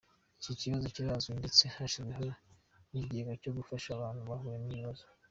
Iki 0.41 0.53
kibazo 0.61 0.85
kirazwi 0.95 1.31
ndetse 1.39 1.63
hashyizweho 1.75 2.29
n’ikigega 2.89 3.33
cyo 3.41 3.51
gufasha 3.57 3.89
abantu 3.93 4.21
bahuye 4.29 4.57
n’ibibazo. 4.59 5.03